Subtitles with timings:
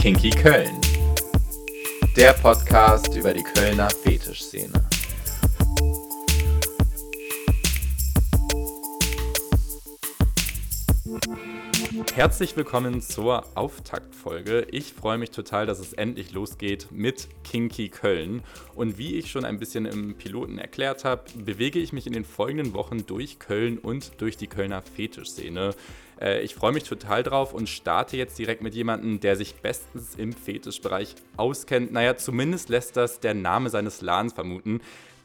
[0.00, 0.80] Kinky Köln.
[2.16, 4.89] Der Podcast über die Kölner Fetischszene.
[12.14, 14.66] Herzlich willkommen zur Auftaktfolge.
[14.72, 18.42] Ich freue mich total, dass es endlich losgeht mit Kinky Köln.
[18.74, 22.24] Und wie ich schon ein bisschen im Piloten erklärt habe, bewege ich mich in den
[22.24, 25.72] folgenden Wochen durch Köln und durch die Kölner Fetischszene.
[26.20, 30.16] Äh, ich freue mich total drauf und starte jetzt direkt mit jemandem, der sich bestens
[30.16, 31.92] im Fetischbereich auskennt.
[31.92, 34.80] Naja, zumindest lässt das der Name seines Ladens vermuten.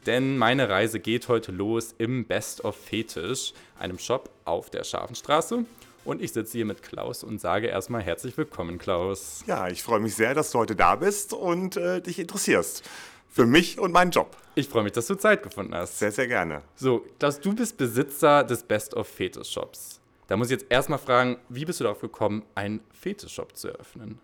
[0.06, 5.64] Denn meine Reise geht heute los im Best of Fetisch, einem Shop auf der Scharfenstraße.
[6.06, 9.42] Und ich sitze hier mit Klaus und sage erstmal herzlich willkommen, Klaus.
[9.48, 12.88] Ja, ich freue mich sehr, dass du heute da bist und äh, dich interessierst.
[13.28, 14.36] Für mich und meinen Job.
[14.54, 15.98] Ich freue mich, dass du Zeit gefunden hast.
[15.98, 16.62] Sehr, sehr gerne.
[16.76, 20.00] So, Klaus, du bist Besitzer des Best of Fetisch Shops.
[20.28, 24.20] Da muss ich jetzt erstmal fragen, wie bist du darauf gekommen, einen Fetisch-Shop zu eröffnen?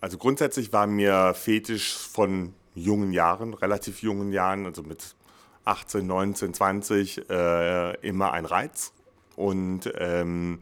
[0.00, 5.14] Also grundsätzlich war mir Fetisch von jungen Jahren, relativ jungen Jahren, also mit
[5.66, 8.94] 18, 19, 20, äh, immer ein Reiz.
[9.36, 10.58] Und ähm,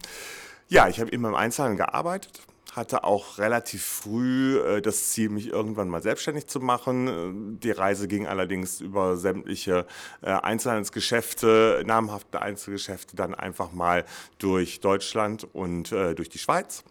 [0.69, 5.49] ja, ich habe immer im Einzelnen gearbeitet, hatte auch relativ früh äh, das Ziel, mich
[5.49, 7.61] irgendwann mal selbstständig zu machen.
[7.61, 9.87] Die Reise ging allerdings über sämtliche
[10.23, 14.05] äh, Einzelhandelsgeschäfte, namhafte Einzelgeschäfte, dann einfach mal
[14.39, 16.83] durch Deutschland und äh, durch die Schweiz.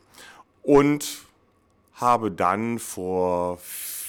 [0.62, 1.26] Und
[1.96, 3.60] habe dann vor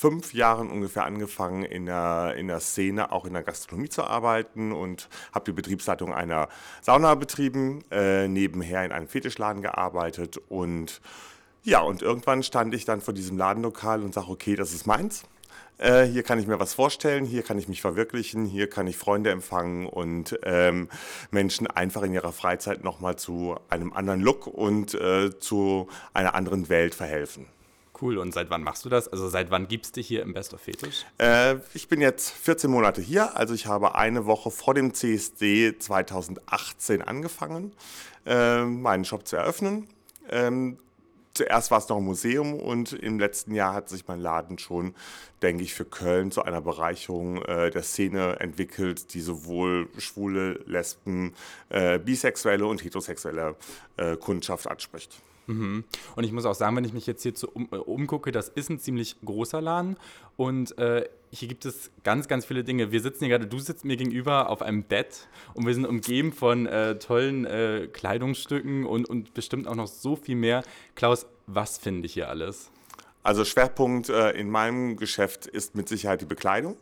[0.05, 4.71] fünf Jahren ungefähr angefangen, in der, in der Szene, auch in der Gastronomie zu arbeiten
[4.71, 6.49] und habe die Betriebsleitung einer
[6.83, 11.01] Sauna betrieben, äh, nebenher in einem Fetischladen gearbeitet und
[11.63, 15.25] ja, und irgendwann stand ich dann vor diesem Ladenlokal und sage, okay, das ist meins.
[15.79, 18.99] Äh, hier kann ich mir was vorstellen, hier kann ich mich verwirklichen, hier kann ich
[18.99, 20.91] Freunde empfangen und ähm,
[21.31, 26.69] Menschen einfach in ihrer Freizeit nochmal zu einem anderen Look und äh, zu einer anderen
[26.69, 27.47] Welt verhelfen.
[28.01, 28.19] Cool.
[28.19, 29.09] Und seit wann machst du das?
[29.09, 31.05] Also seit wann gibst du hier im Best of Fetisch?
[31.19, 33.37] Äh, ich bin jetzt 14 Monate hier.
[33.37, 37.73] Also ich habe eine Woche vor dem CSD 2018 angefangen,
[38.27, 39.89] äh, meinen Shop zu eröffnen.
[40.29, 40.79] Ähm,
[41.35, 44.95] zuerst war es noch ein Museum und im letzten Jahr hat sich mein Laden schon,
[45.43, 51.35] denke ich, für Köln zu einer Bereicherung äh, der Szene entwickelt, die sowohl schwule, Lesben,
[51.69, 53.57] äh, bisexuelle und heterosexuelle
[53.97, 55.21] äh, Kundschaft anspricht.
[55.47, 55.85] Mhm.
[56.17, 58.49] Und ich muss auch sagen, wenn ich mich jetzt hier zu, um, äh, umgucke, das
[58.49, 59.97] ist ein ziemlich großer Laden
[60.37, 62.93] und äh, hier gibt es ganz, ganz viele Dinge.
[62.93, 66.33] Wir sitzen hier gerade, du sitzt mir gegenüber auf einem Bett und wir sind umgeben
[66.33, 70.63] von äh, tollen äh, Kleidungsstücken und, und bestimmt auch noch so viel mehr.
[70.95, 72.71] Klaus, was finde ich hier alles?
[73.23, 76.77] Also Schwerpunkt äh, in meinem Geschäft ist mit Sicherheit die Bekleidung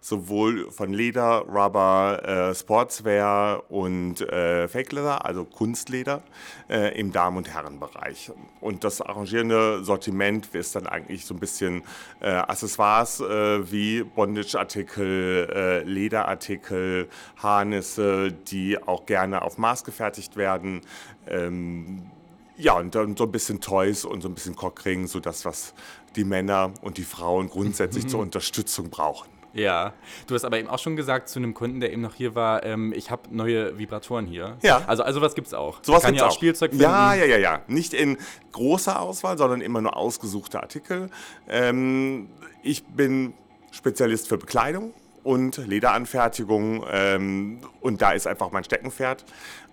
[0.00, 6.22] sowohl von Leder, Rubber, äh, Sportswear und äh, Fake Leather, also Kunstleder,
[6.68, 8.30] äh, im Damen- und Herrenbereich.
[8.60, 11.82] Und das arrangierende Sortiment ist dann eigentlich so ein bisschen
[12.20, 20.82] äh, Accessoires äh, wie Bondage-Artikel, äh, Lederartikel, Harnisse, die auch gerne auf Maß gefertigt werden.
[21.26, 22.10] Ähm,
[22.58, 25.74] ja, und dann so ein bisschen Toys und so ein bisschen Cockring, so das, was
[26.16, 29.35] die Männer und die Frauen grundsätzlich zur Unterstützung brauchen.
[29.52, 29.94] Ja,
[30.26, 32.64] du hast aber eben auch schon gesagt zu einem Kunden, der eben noch hier war,
[32.64, 34.58] ähm, ich habe neue Vibratoren hier.
[34.62, 34.82] Ja.
[34.86, 35.78] Also, also was es auch.
[35.82, 36.36] Sowas kann gibt's ja auch auch.
[36.36, 36.84] Spielzeug finden.
[36.84, 37.60] Ja, ja, ja, ja.
[37.66, 38.18] Nicht in
[38.52, 41.10] großer Auswahl, sondern immer nur ausgesuchte Artikel.
[41.48, 42.28] Ähm,
[42.62, 43.34] ich bin
[43.70, 44.92] Spezialist für Bekleidung
[45.22, 49.24] und Lederanfertigung ähm, und da ist einfach mein Steckenpferd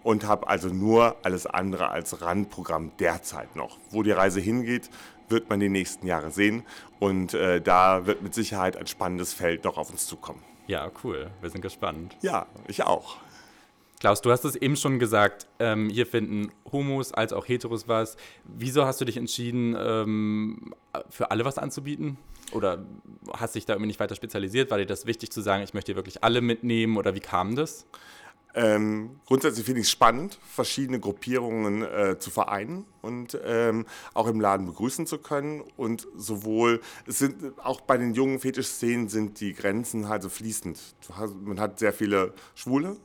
[0.04, 3.78] und habe also nur alles andere als Randprogramm derzeit noch.
[3.92, 4.90] Wo die Reise hingeht,
[5.34, 6.64] wird man die nächsten Jahre sehen.
[7.00, 10.42] Und äh, da wird mit Sicherheit ein spannendes Feld noch auf uns zukommen.
[10.68, 11.30] Ja, cool.
[11.42, 12.16] Wir sind gespannt.
[12.22, 13.18] Ja, ich auch.
[14.00, 18.18] Klaus, du hast es eben schon gesagt, ähm, hier finden Homos als auch Heteros was.
[18.44, 20.74] Wieso hast du dich entschieden, ähm,
[21.10, 22.18] für alle was anzubieten?
[22.52, 22.86] Oder
[23.32, 24.72] hast dich da irgendwie nicht weiter spezialisiert?
[24.72, 26.98] War dir das wichtig zu sagen, ich möchte hier wirklich alle mitnehmen?
[26.98, 27.86] Oder wie kam das?
[28.56, 34.40] Ähm, grundsätzlich finde ich es spannend, verschiedene Gruppierungen äh, zu vereinen und ähm, auch im
[34.40, 35.62] Laden begrüßen zu können.
[35.76, 40.80] Und sowohl, es sind auch bei den jungen Fetischszenen sind die Grenzen halt so fließend.
[41.14, 42.98] Hast, man hat sehr viele Schwule,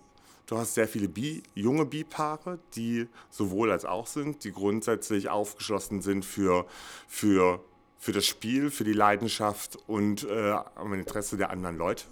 [0.46, 6.02] du hast sehr viele Bi, junge Bi-Paare, die sowohl als auch sind, die grundsätzlich aufgeschlossen
[6.02, 6.66] sind für,
[7.06, 7.64] für,
[7.98, 12.04] für das Spiel, für die Leidenschaft und äh, am Interesse der anderen Leute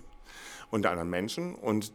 [0.71, 1.55] und der anderen Menschen.
[1.55, 1.93] Und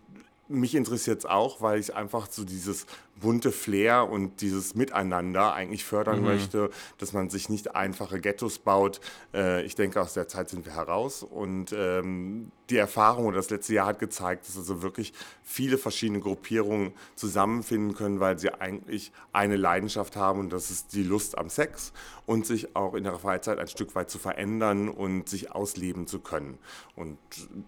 [0.51, 2.86] mich interessiert es auch, weil ich einfach so dieses
[3.21, 6.25] bunte Flair und dieses Miteinander eigentlich fördern mhm.
[6.25, 9.00] möchte, dass man sich nicht einfache Ghettos baut.
[9.33, 13.50] Äh, ich denke, aus der Zeit sind wir heraus und ähm, die Erfahrung oder das
[13.50, 15.13] letzte Jahr hat gezeigt, dass also wirklich
[15.44, 21.03] viele verschiedene Gruppierungen zusammenfinden können, weil sie eigentlich eine Leidenschaft haben und das ist die
[21.03, 21.94] Lust am Sex
[22.25, 26.19] und sich auch in der Freizeit ein Stück weit zu verändern und sich ausleben zu
[26.19, 26.57] können.
[26.95, 27.18] Und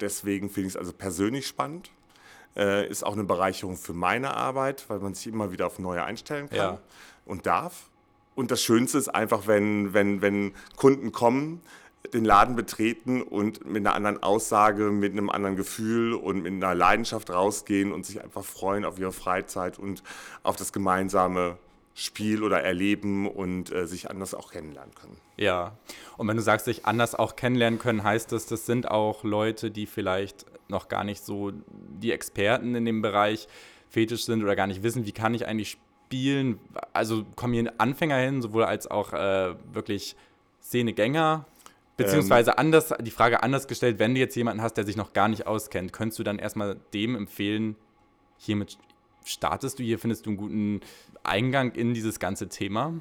[0.01, 1.91] deswegen finde ich es also persönlich spannend
[2.55, 6.03] äh, ist auch eine Bereicherung für meine Arbeit, weil man sich immer wieder auf neue
[6.03, 6.79] einstellen kann ja.
[7.25, 7.89] und darf.
[8.35, 11.61] Und das Schönste ist einfach, wenn, wenn, wenn Kunden kommen,
[12.13, 16.75] den Laden betreten und mit einer anderen Aussage, mit einem anderen Gefühl und mit einer
[16.75, 20.03] Leidenschaft rausgehen und sich einfach freuen auf ihre Freizeit und
[20.43, 21.57] auf das gemeinsame
[21.95, 25.17] Spiel oder Erleben und äh, sich anders auch kennenlernen können.
[25.37, 25.77] Ja,
[26.17, 29.69] und wenn du sagst, sich anders auch kennenlernen können, heißt das, das sind auch Leute,
[29.69, 31.51] die vielleicht noch gar nicht so
[32.01, 33.47] die Experten in dem Bereich
[33.89, 36.59] Fetisch sind oder gar nicht wissen, wie kann ich eigentlich spielen.
[36.93, 40.15] Also kommen hier Anfänger hin, sowohl als auch äh, wirklich
[40.61, 41.45] Szenegänger.
[41.95, 45.13] Beziehungsweise ähm, anders, die Frage anders gestellt, wenn du jetzt jemanden hast, der sich noch
[45.13, 47.75] gar nicht auskennt, könntest du dann erstmal dem empfehlen,
[48.37, 48.79] hiermit
[49.25, 50.81] startest du hier, findest du einen guten
[51.23, 52.93] Eingang in dieses ganze Thema?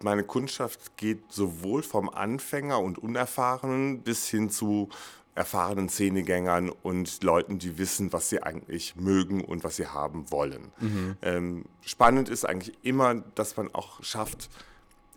[0.00, 4.90] Meine Kundschaft geht sowohl vom Anfänger und Unerfahrenen bis hin zu
[5.34, 10.72] erfahrenen Szenegängern und Leuten, die wissen, was sie eigentlich mögen und was sie haben wollen.
[10.80, 11.16] Mhm.
[11.22, 14.48] Ähm, spannend ist eigentlich immer, dass man auch schafft,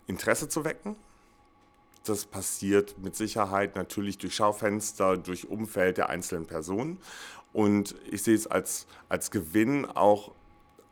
[0.06, 0.94] Interesse zu wecken.
[2.04, 6.98] Das passiert mit Sicherheit natürlich durch Schaufenster, durch Umfeld der einzelnen Personen.
[7.52, 10.32] Und ich sehe es als, als Gewinn auch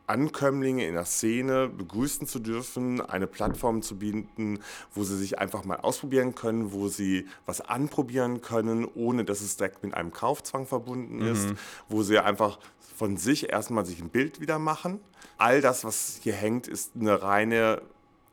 [0.09, 4.59] Ankömmlinge in der Szene begrüßen zu dürfen, eine Plattform zu bieten,
[4.93, 9.55] wo sie sich einfach mal ausprobieren können, wo sie was anprobieren können, ohne dass es
[9.55, 11.57] direkt mit einem Kaufzwang verbunden ist, mhm.
[11.89, 12.59] wo sie einfach
[12.97, 14.99] von sich erstmal sich ein Bild wieder machen.
[15.37, 17.81] All das, was hier hängt, ist eine reine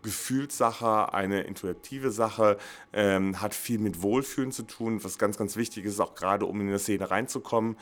[0.03, 2.59] Gefühlssache, eine intuitive Sache,
[2.93, 6.61] ähm, hat viel mit Wohlfühlen zu tun, was ganz, ganz wichtig ist, auch gerade um
[6.61, 7.77] in eine Szene reinzukommen.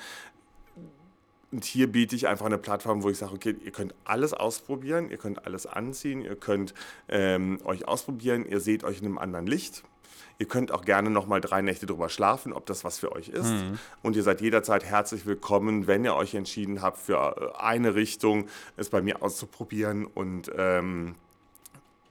[1.54, 5.08] Und hier biete ich einfach eine Plattform, wo ich sage, okay, ihr könnt alles ausprobieren,
[5.08, 6.74] ihr könnt alles anziehen, ihr könnt
[7.08, 9.84] ähm, euch ausprobieren, ihr seht euch in einem anderen Licht.
[10.40, 13.28] Ihr könnt auch gerne noch mal drei Nächte drüber schlafen, ob das was für euch
[13.28, 13.50] ist.
[13.50, 13.78] Mhm.
[14.02, 18.48] Und ihr seid jederzeit herzlich willkommen, wenn ihr euch entschieden habt, für äh, eine Richtung
[18.76, 20.06] es bei mir auszuprobieren.
[20.06, 21.14] Und ähm,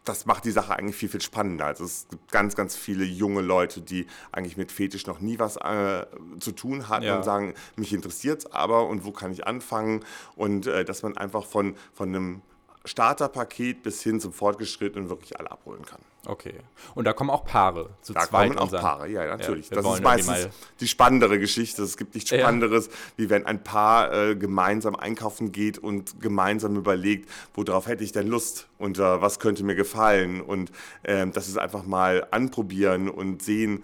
[0.04, 1.66] das macht die Sache eigentlich viel, viel spannender.
[1.66, 5.58] Also es gibt ganz, ganz viele junge Leute, die eigentlich mit Fetisch noch nie was
[5.58, 6.06] äh,
[6.40, 7.18] zu tun hatten ja.
[7.18, 10.04] und sagen, mich interessiert es aber und wo kann ich anfangen?
[10.36, 12.42] Und äh, dass man einfach von, von einem
[12.86, 16.02] Starterpaket bis hin zum Fortgeschrittenen wirklich alle abholen kann.
[16.26, 16.54] Okay.
[16.96, 18.52] Und da kommen auch Paare zu da zweit.
[18.52, 19.70] Da kommen auch Paare, ja, natürlich.
[19.70, 20.48] Ja, das ist meistens
[20.80, 21.84] die spannendere Geschichte.
[21.84, 22.94] Es gibt nichts Spannenderes, ja.
[23.18, 28.28] wie wenn ein Paar äh, gemeinsam einkaufen geht und gemeinsam überlegt, worauf hätte ich denn
[28.28, 30.42] Lust und äh, was könnte mir gefallen.
[30.42, 30.72] Und
[31.04, 33.84] äh, das ist einfach mal anprobieren und sehen,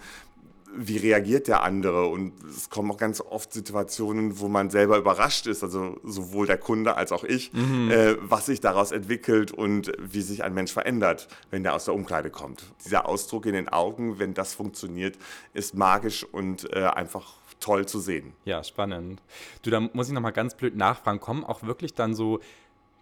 [0.75, 2.07] wie reagiert der andere?
[2.07, 6.57] Und es kommen auch ganz oft Situationen, wo man selber überrascht ist, also sowohl der
[6.57, 7.91] Kunde als auch ich, mhm.
[7.91, 11.93] äh, was sich daraus entwickelt und wie sich ein Mensch verändert, wenn der aus der
[11.93, 12.63] Umkleide kommt.
[12.85, 15.17] Dieser Ausdruck in den Augen, wenn das funktioniert,
[15.53, 18.33] ist magisch und äh, einfach toll zu sehen.
[18.45, 19.21] Ja, spannend.
[19.63, 22.39] Du, da muss ich nochmal ganz blöd nachfragen, kommen auch wirklich dann so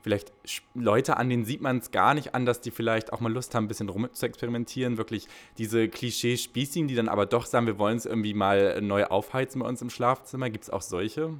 [0.07, 0.31] vielleicht
[0.73, 3.53] Leute an, denen sieht man es gar nicht an, dass die vielleicht auch mal Lust
[3.53, 4.97] haben, ein bisschen rum zu experimentieren.
[4.97, 5.27] Wirklich
[5.57, 9.67] diese Klischee-Spießigen, die dann aber doch sagen, wir wollen es irgendwie mal neu aufheizen bei
[9.67, 10.49] uns im Schlafzimmer.
[10.49, 11.33] Gibt es auch solche?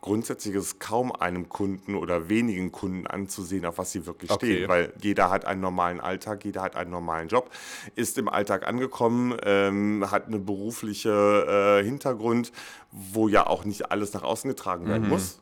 [0.00, 4.46] Grundsätzlich ist es kaum einem Kunden oder wenigen Kunden anzusehen, auf was sie wirklich okay.
[4.46, 7.50] stehen, weil jeder hat einen normalen Alltag, jeder hat einen normalen Job,
[7.96, 12.52] ist im Alltag angekommen, ähm, hat einen beruflichen äh, Hintergrund,
[12.92, 15.08] wo ja auch nicht alles nach außen getragen werden mhm.
[15.10, 15.40] muss.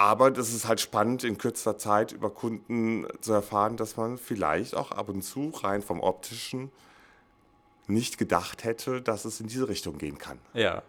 [0.00, 4.74] Aber das ist halt spannend, in kürzester Zeit über Kunden zu erfahren, dass man vielleicht
[4.74, 6.72] auch ab und zu rein vom optischen
[7.86, 10.38] nicht gedacht hätte, dass es in diese Richtung gehen kann.
[10.54, 10.82] Ja.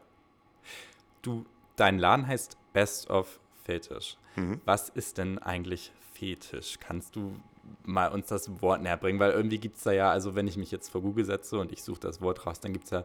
[1.23, 4.15] Du, dein Laden heißt Best of Fetisch.
[4.37, 4.61] Mhm.
[4.63, 6.77] Was ist denn eigentlich Fetisch?
[6.79, 7.35] Kannst du
[7.83, 9.19] mal uns das Wort näher bringen?
[9.19, 11.73] Weil irgendwie gibt es da ja, also wenn ich mich jetzt vor Google setze und
[11.73, 13.03] ich suche das Wort raus, dann gibt es ja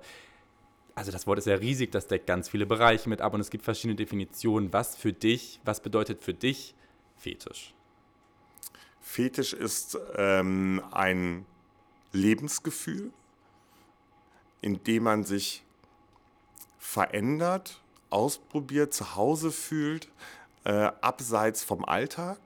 [0.96, 3.50] also das Wort ist ja riesig, das deckt ganz viele Bereiche mit ab und es
[3.50, 4.72] gibt verschiedene Definitionen.
[4.72, 6.74] Was für dich, was bedeutet für dich
[7.18, 7.74] Fetisch?
[9.02, 11.44] Fetisch ist ähm, ein
[12.12, 13.12] Lebensgefühl,
[14.62, 15.62] in dem man sich
[16.78, 20.08] verändert, ausprobiert, zu Hause fühlt,
[20.64, 22.38] äh, abseits vom Alltag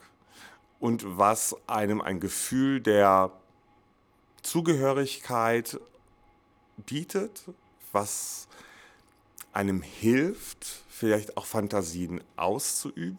[0.80, 3.30] und was einem ein Gefühl der
[4.42, 5.78] Zugehörigkeit
[6.78, 7.44] bietet
[7.92, 8.48] was
[9.52, 13.18] einem hilft, vielleicht auch Fantasien auszuüben,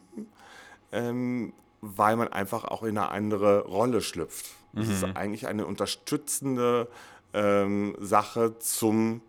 [0.91, 4.51] ähm, weil man einfach auch in eine andere Rolle schlüpft.
[4.73, 5.15] Das ist Mhm.
[5.17, 6.87] eigentlich eine unterstützende
[7.33, 9.21] ähm, Sache zum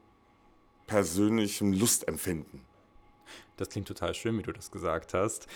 [0.87, 2.61] persönlichen Lustempfinden.
[3.57, 5.47] Das klingt total schön, wie du das gesagt hast.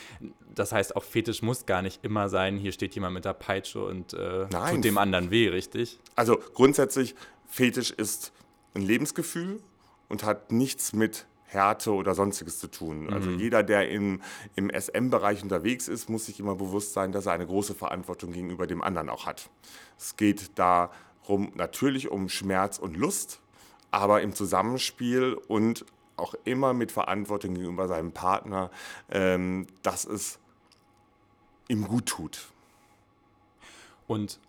[0.55, 3.85] Das heißt, auch Fetisch muss gar nicht immer sein, hier steht jemand mit der Peitsche
[3.85, 5.99] und äh, tut dem anderen weh, richtig?
[6.15, 7.15] Also grundsätzlich,
[7.49, 8.33] Fetisch ist
[8.75, 9.61] ein Lebensgefühl
[10.09, 13.13] und hat nichts mit Härte oder sonstiges zu tun.
[13.13, 14.21] Also jeder, der im,
[14.57, 18.67] im SM-Bereich unterwegs ist, muss sich immer bewusst sein, dass er eine große Verantwortung gegenüber
[18.67, 19.49] dem anderen auch hat.
[19.97, 23.41] Es geht darum natürlich um Schmerz und Lust,
[23.93, 25.87] aber im Zusammenspiel und
[26.17, 28.71] auch immer mit Verantwortung gegenüber seinem Partner,
[29.11, 30.39] ähm, dass es
[31.69, 32.49] ihm gut tut.
[34.07, 34.41] Und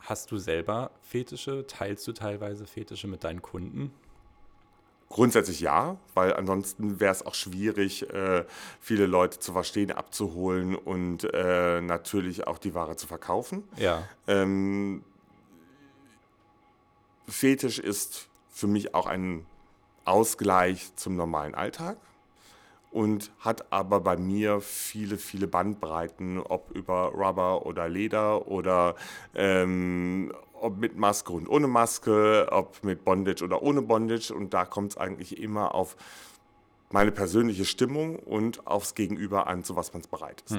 [0.00, 1.66] hast du selber Fetische?
[1.66, 3.92] Teilst du teilweise Fetische mit deinen Kunden?
[5.08, 8.44] Grundsätzlich ja, weil ansonsten wäre es auch schwierig, äh,
[8.80, 13.62] viele Leute zu verstehen, abzuholen und äh, natürlich auch die Ware zu verkaufen.
[13.76, 14.02] Ja.
[14.26, 15.04] Ähm,
[17.28, 19.46] Fetisch ist für mich auch ein
[20.04, 21.98] Ausgleich zum normalen Alltag
[22.90, 28.94] und hat aber bei mir viele, viele Bandbreiten, ob über Rubber oder Leder oder
[29.34, 34.32] ähm, ob mit Maske und ohne Maske, ob mit Bondage oder ohne Bondage.
[34.34, 35.96] Und da kommt es eigentlich immer auf
[36.90, 40.54] meine persönliche Stimmung und aufs Gegenüber an, zu was man bereit ist.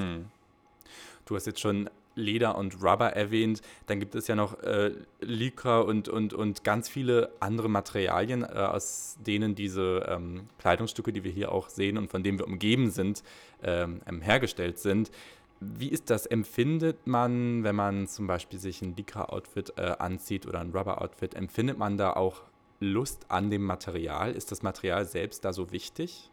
[1.26, 3.62] Du hast jetzt schon Leder und Rubber erwähnt.
[3.86, 8.48] Dann gibt es ja noch äh, Lycra und, und, und ganz viele andere Materialien, äh,
[8.48, 12.90] aus denen diese ähm, Kleidungsstücke, die wir hier auch sehen und von denen wir umgeben
[12.90, 13.24] sind,
[13.64, 15.12] ähm, ähm, hergestellt sind.
[15.60, 16.26] Wie ist das?
[16.26, 21.78] Empfindet man, wenn man zum Beispiel sich ein Lycra-Outfit äh, anzieht oder ein Rubber-Outfit, empfindet
[21.78, 22.44] man da auch
[22.80, 24.34] Lust an dem Material?
[24.34, 26.30] Ist das Material selbst da so wichtig?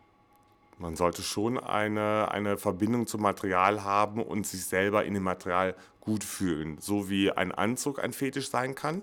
[0.78, 5.74] Man sollte schon eine, eine Verbindung zum Material haben und sich selber in dem Material
[6.00, 6.78] gut fühlen.
[6.80, 9.02] So wie ein Anzug ein Fetisch sein kann,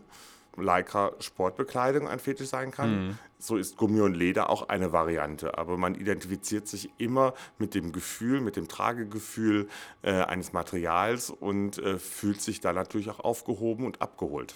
[0.58, 5.58] Lycra Sportbekleidung ein Fetisch sein kann, so ist Gummi und Leder auch eine Variante.
[5.58, 9.68] Aber man identifiziert sich immer mit dem Gefühl, mit dem Tragegefühl
[10.02, 14.56] äh, eines Materials und äh, fühlt sich da natürlich auch aufgehoben und abgeholt.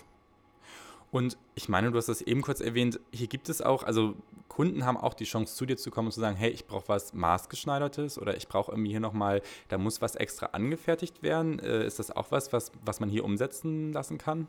[1.12, 4.16] Und ich meine, du hast das eben kurz erwähnt, hier gibt es auch, also
[4.50, 6.90] Kunden haben auch die Chance zu dir zu kommen und zu sagen, hey, ich brauche
[6.90, 11.60] was maßgeschneidertes oder ich brauche irgendwie hier nochmal, da muss was extra angefertigt werden.
[11.60, 14.48] Äh, ist das auch was, was, was man hier umsetzen lassen kann?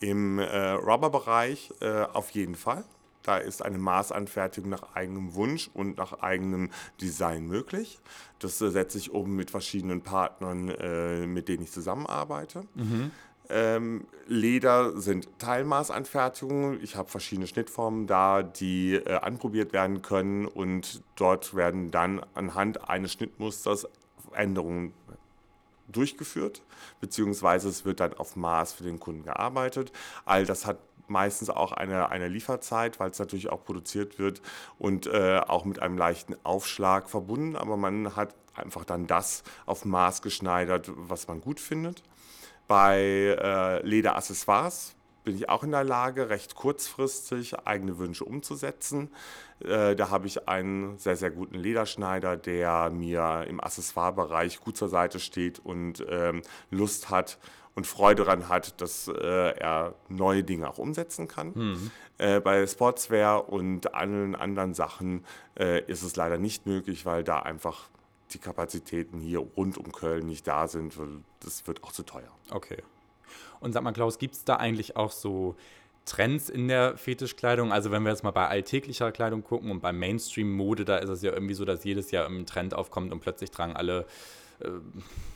[0.00, 2.84] Im äh, Rubber-Bereich äh, auf jeden Fall.
[3.22, 6.70] Da ist eine Maßanfertigung nach eigenem Wunsch und nach eigenem
[7.00, 7.98] Design möglich.
[8.38, 12.64] Das äh, setze ich um mit verschiedenen Partnern, äh, mit denen ich zusammenarbeite.
[13.48, 16.82] Ähm, Leder sind Teilmaßanfertigungen.
[16.82, 22.88] Ich habe verschiedene Schnittformen da, die äh, anprobiert werden können und dort werden dann anhand
[22.88, 23.86] eines Schnittmusters
[24.32, 24.92] Änderungen
[25.88, 26.62] durchgeführt,
[27.00, 29.92] beziehungsweise es wird dann auf Maß für den Kunden gearbeitet.
[30.24, 34.40] All das hat meistens auch eine, eine Lieferzeit, weil es natürlich auch produziert wird
[34.78, 39.84] und äh, auch mit einem leichten Aufschlag verbunden, aber man hat einfach dann das auf
[39.84, 42.02] Maß geschneidert, was man gut findet.
[42.66, 44.94] Bei äh, Lederaccessoires
[45.24, 49.10] bin ich auch in der Lage, recht kurzfristig eigene Wünsche umzusetzen.
[49.60, 54.88] Äh, da habe ich einen sehr, sehr guten Lederschneider, der mir im Accessoirebereich gut zur
[54.88, 57.38] Seite steht und ähm, Lust hat
[57.74, 59.12] und Freude daran hat, dass äh,
[59.56, 61.52] er neue Dinge auch umsetzen kann.
[62.18, 65.24] Äh, bei Sportswear und allen anderen Sachen
[65.58, 67.88] äh, ist es leider nicht möglich, weil da einfach
[68.30, 70.94] die Kapazitäten hier rund um Köln nicht da sind.
[71.40, 72.30] Das wird auch zu teuer.
[72.50, 72.82] Okay.
[73.64, 75.56] Und sag mal, Klaus, gibt es da eigentlich auch so
[76.04, 77.72] Trends in der Fetischkleidung?
[77.72, 81.22] Also wenn wir jetzt mal bei alltäglicher Kleidung gucken und bei Mainstream-Mode, da ist es
[81.22, 84.04] ja irgendwie so, dass jedes Jahr ein Trend aufkommt und plötzlich tragen alle
[84.60, 84.68] äh,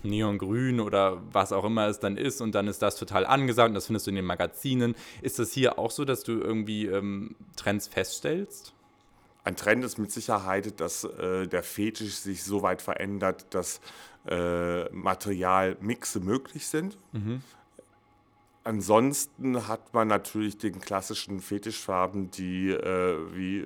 [0.02, 3.75] Neongrün oder was auch immer es dann ist und dann ist das total angesagt und
[3.75, 4.94] das findest du in den Magazinen.
[5.23, 8.75] Ist das hier auch so, dass du irgendwie ähm, Trends feststellst?
[9.42, 13.80] Ein Trend ist mit Sicherheit, dass äh, der Fetisch sich so weit verändert, dass
[14.28, 16.99] äh, Materialmixe möglich sind.
[18.68, 23.64] Ansonsten hat man natürlich den klassischen Fetischfarben, die äh, wie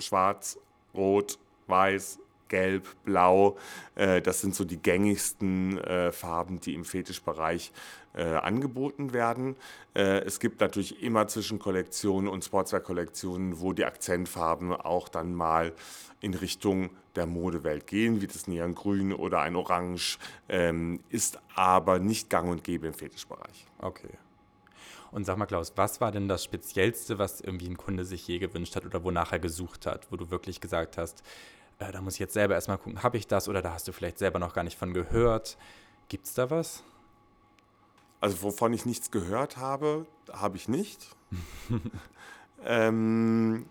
[0.00, 0.58] schwarz,
[0.94, 3.58] rot, weiß, gelb, blau,
[3.94, 7.72] äh, das sind so die gängigsten äh, Farben, die im Fetischbereich
[8.14, 9.54] äh, angeboten werden.
[9.94, 15.74] Äh, es gibt natürlich immer zwischen Kollektionen und Sportswear-Kollektionen, wo die Akzentfarben auch dann mal
[16.22, 20.16] in Richtung der Modewelt gehen, wie das Neongrün oder ein Orange,
[20.48, 23.66] ähm, ist aber nicht gang und gäbe im Fetischbereich.
[23.78, 24.08] Okay.
[25.10, 28.38] Und sag mal, Klaus, was war denn das Speziellste, was irgendwie ein Kunde sich je
[28.38, 31.22] gewünscht hat oder wonach er gesucht hat, wo du wirklich gesagt hast,
[31.78, 33.92] äh, da muss ich jetzt selber erstmal gucken, habe ich das oder da hast du
[33.92, 35.56] vielleicht selber noch gar nicht von gehört.
[36.08, 36.82] Gibt es da was?
[38.20, 41.08] Also wovon ich nichts gehört habe, habe ich nicht.
[42.64, 43.66] ähm,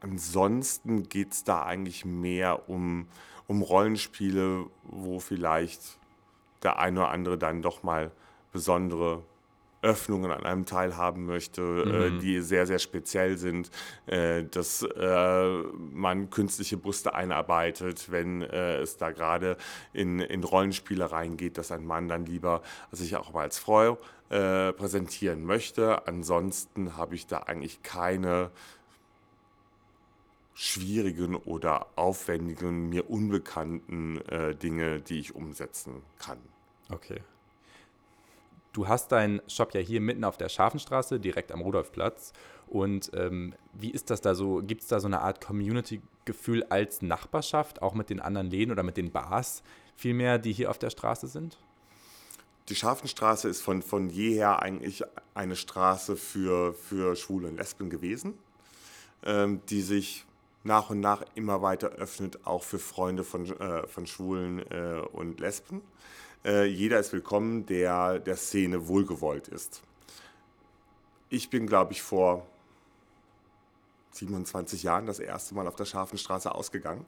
[0.00, 3.08] ansonsten geht es da eigentlich mehr um,
[3.48, 5.98] um Rollenspiele, wo vielleicht
[6.62, 8.12] der eine oder andere dann doch mal
[8.52, 9.24] besondere
[9.82, 12.18] Öffnungen an einem Teil haben möchte, äh, mhm.
[12.18, 13.70] äh, die sehr, sehr speziell sind,
[14.06, 15.62] äh, dass äh,
[15.92, 19.56] man künstliche Brüste einarbeitet, wenn äh, es da gerade
[19.92, 22.62] in, in Rollenspiele reingeht, dass ein Mann dann lieber
[22.92, 23.98] sich auch mal als Frau
[24.30, 26.06] äh, präsentieren möchte.
[26.06, 28.50] Ansonsten habe ich da eigentlich keine
[30.54, 34.20] schwierigen oder aufwendigen, mir unbekannten
[34.62, 36.38] Dinge, die ich umsetzen kann.
[36.90, 37.22] Okay.
[38.72, 42.32] Du hast deinen Shop ja hier mitten auf der Scharfenstraße, direkt am Rudolfplatz.
[42.66, 44.62] Und ähm, wie ist das da so?
[44.62, 48.82] Gibt es da so eine Art Community-Gefühl als Nachbarschaft, auch mit den anderen Läden oder
[48.82, 49.62] mit den Bars
[49.94, 51.58] vielmehr, die hier auf der Straße sind?
[52.70, 55.02] Die Scharfenstraße ist von, von jeher eigentlich
[55.34, 58.38] eine Straße für, für Schwule und Lesben gewesen,
[59.24, 60.24] ähm, die sich
[60.64, 65.40] nach und nach immer weiter öffnet, auch für Freunde von, äh, von Schwulen äh, und
[65.40, 65.82] Lesben.
[66.44, 69.82] Äh, jeder ist willkommen, der der Szene wohlgewollt ist.
[71.28, 72.46] Ich bin, glaube ich, vor
[74.10, 77.06] 27 Jahren das erste Mal auf der Scharfenstraße ausgegangen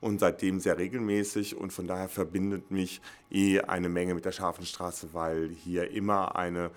[0.00, 5.08] und seitdem sehr regelmäßig und von daher verbindet mich eh eine Menge mit der Scharfenstraße,
[5.12, 6.70] weil hier immer eine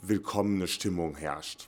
[0.00, 1.66] willkommene Stimmung herrscht.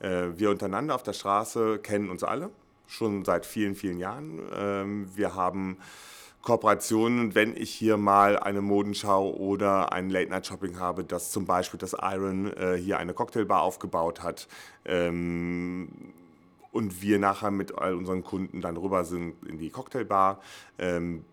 [0.00, 2.50] Äh, wir untereinander auf der Straße kennen uns alle,
[2.86, 4.40] schon seit vielen, vielen Jahren.
[4.52, 5.78] Ähm, wir haben
[6.48, 11.94] Kooperationen, wenn ich hier mal eine Modenschau oder ein Late-Night-Shopping habe, dass zum Beispiel das
[12.00, 14.48] Iron äh, hier eine Cocktailbar aufgebaut hat
[14.86, 15.90] ähm,
[16.72, 20.40] und wir nachher mit all unseren Kunden dann rüber sind in die Cocktailbar.
[20.78, 21.26] Ähm,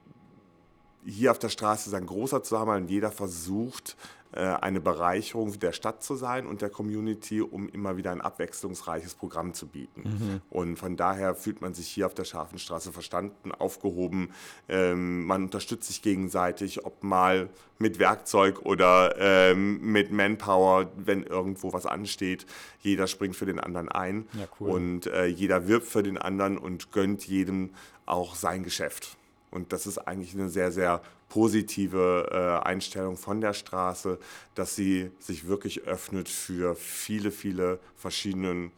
[1.06, 3.96] hier auf der Straße ist ein großer Zusammenhang und jeder versucht,
[4.34, 9.54] eine Bereicherung der Stadt zu sein und der Community, um immer wieder ein abwechslungsreiches Programm
[9.54, 10.02] zu bieten.
[10.04, 10.42] Mhm.
[10.50, 14.32] Und von daher fühlt man sich hier auf der Scharfenstraße verstanden, aufgehoben.
[14.68, 21.74] Ähm, man unterstützt sich gegenseitig, ob mal mit Werkzeug oder ähm, mit Manpower, wenn irgendwo
[21.74, 22.46] was ansteht.
[22.82, 24.70] Jeder springt für den anderen ein ja, cool.
[24.70, 27.72] und äh, jeder wirbt für den anderen und gönnt jedem
[28.06, 29.18] auch sein Geschäft.
[29.56, 34.20] Und das ist eigentlich eine sehr, sehr positive äh, Einstellung von der Straße,
[34.54, 38.70] dass sie sich wirklich öffnet für viele, viele verschiedene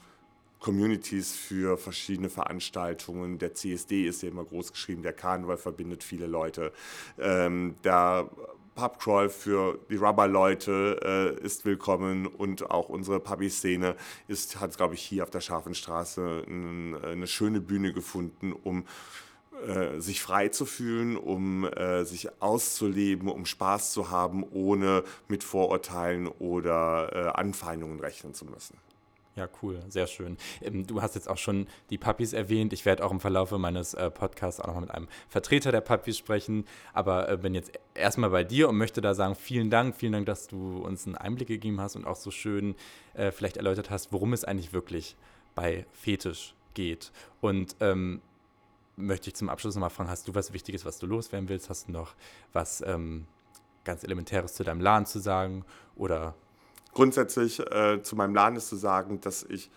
[0.59, 3.39] Communities, für verschiedene Veranstaltungen.
[3.39, 6.71] Der CSD ist ja immer groß geschrieben, der Karneval verbindet viele Leute.
[7.19, 8.29] Ähm, der
[8.75, 13.95] Pubcrawl für die Rubber-Leute äh, ist willkommen und auch unsere Puppy-Szene
[14.59, 18.85] hat, glaube ich, hier auf der Scharfenstraße ein, eine schöne Bühne gefunden, um
[19.65, 25.43] äh, sich frei zu fühlen, um äh, sich auszuleben, um Spaß zu haben, ohne mit
[25.43, 28.77] Vorurteilen oder äh, Anfeindungen rechnen zu müssen.
[29.35, 30.37] Ja, cool, sehr schön.
[30.61, 32.73] Ähm, du hast jetzt auch schon die Puppies erwähnt.
[32.73, 36.17] Ich werde auch im Verlauf meines äh, Podcasts auch nochmal mit einem Vertreter der Puppies
[36.17, 36.65] sprechen.
[36.93, 40.25] Aber äh, bin jetzt erstmal bei dir und möchte da sagen, vielen Dank, vielen Dank,
[40.25, 42.75] dass du uns einen Einblick gegeben hast und auch so schön
[43.31, 45.15] vielleicht erläutert hast, worum es eigentlich wirklich
[45.55, 47.11] bei Fetisch geht.
[47.41, 48.21] Und ähm,
[48.97, 51.69] möchte ich zum Abschluss nochmal fragen, hast du was Wichtiges, was du loswerden willst?
[51.69, 52.15] Hast du noch
[52.51, 53.25] was ähm,
[53.85, 55.63] ganz Elementäres zu deinem Laden zu sagen?
[55.95, 56.35] Oder
[56.93, 59.69] Grundsätzlich äh, zu meinem Laden ist zu sagen, dass ich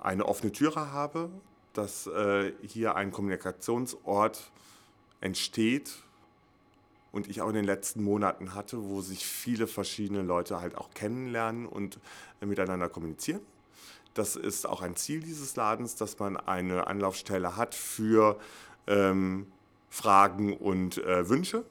[0.00, 1.30] eine offene Türe habe,
[1.72, 4.50] dass äh, hier ein Kommunikationsort
[5.20, 5.92] entsteht
[7.10, 10.90] und ich auch in den letzten Monaten hatte, wo sich viele verschiedene Leute halt auch
[10.94, 11.98] kennenlernen und
[12.40, 13.40] äh, miteinander kommunizieren.
[14.16, 18.38] Das ist auch ein Ziel dieses Ladens, dass man eine Anlaufstelle hat für
[18.86, 19.46] ähm,
[19.90, 21.64] Fragen und äh, Wünsche.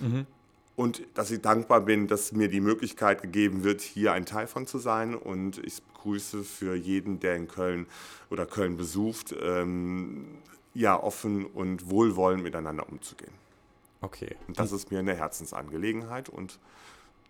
[0.00, 0.26] Mhm.
[0.74, 4.66] Und dass ich dankbar bin, dass mir die Möglichkeit gegeben wird, hier ein Teil von
[4.66, 5.14] zu sein.
[5.14, 7.86] Und ich begrüße für jeden, der in Köln
[8.30, 10.24] oder Köln besucht, ähm,
[10.72, 13.34] ja, offen und wohlwollend miteinander umzugehen.
[14.00, 14.34] Okay.
[14.48, 16.58] Und das ist mir eine Herzensangelegenheit und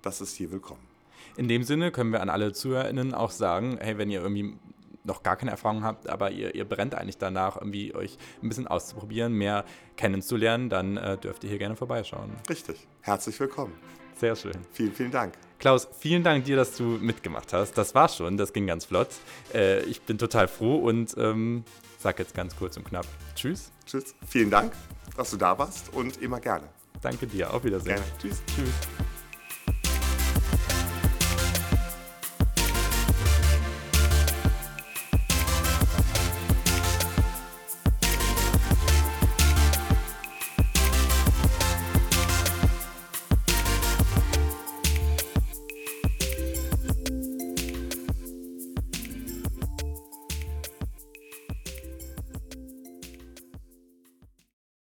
[0.03, 0.91] das ist hier willkommen.
[1.37, 4.56] In dem Sinne können wir an alle ZuhörerInnen auch sagen, hey, wenn ihr irgendwie
[5.04, 8.66] noch gar keine Erfahrung habt, aber ihr, ihr brennt eigentlich danach, irgendwie euch ein bisschen
[8.66, 9.64] auszuprobieren, mehr
[9.96, 12.30] kennenzulernen, dann äh, dürft ihr hier gerne vorbeischauen.
[12.48, 12.87] Richtig.
[13.00, 13.72] Herzlich willkommen.
[14.16, 14.52] Sehr schön.
[14.70, 15.35] Vielen, vielen Dank.
[15.58, 17.74] Klaus, vielen Dank dir, dass du mitgemacht hast.
[17.74, 19.08] Das war schon, das ging ganz flott.
[19.52, 21.64] Äh, ich bin total froh und ähm,
[21.98, 23.70] sag jetzt ganz kurz und knapp Tschüss.
[23.87, 24.14] Tschüss.
[24.26, 24.72] Vielen Dank,
[25.16, 26.68] dass du da warst und immer gerne.
[27.00, 27.52] Danke dir.
[27.52, 27.96] Auf Wiedersehen.
[27.96, 28.12] Gerne.
[28.20, 28.42] Tschüss.
[28.46, 29.01] Tschüss.